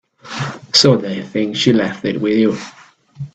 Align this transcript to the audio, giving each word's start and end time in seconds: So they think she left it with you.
So 0.73 0.97
they 0.97 1.21
think 1.21 1.55
she 1.55 1.73
left 1.73 2.05
it 2.05 2.19
with 2.19 2.35
you. 2.35 2.57